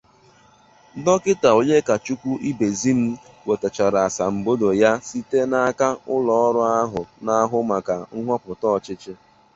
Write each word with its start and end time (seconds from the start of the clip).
Dọkịta 1.05 1.49
Onyekachukwu 1.59 2.31
Ibezim 2.49 2.99
nwètèchara 3.43 3.99
asambodo 4.07 4.67
ha 4.81 4.91
site 5.07 5.39
n'aka 5.51 5.87
ụlọọrụ 6.15 6.61
ahụ 6.79 7.01
na-ahụ 7.25 7.57
maka 7.69 7.93
nhọpụta 8.23 8.67
ọchịchị 8.77 9.11